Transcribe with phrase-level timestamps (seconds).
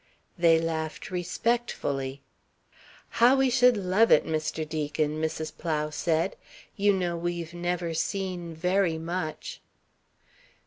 [0.35, 2.23] They laughed respectfully.
[3.21, 4.67] "How we should love it, Mr.
[4.67, 5.55] Deacon," Mrs.
[5.55, 6.35] Plow said.
[6.75, 9.61] "You know we've never seen very much."